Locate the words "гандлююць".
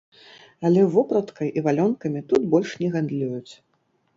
2.97-3.53